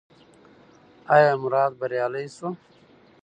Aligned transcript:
ایا 1.13 1.31
مراد 1.43 1.71
بریالی 1.79 2.25
شو؟ 2.35 2.49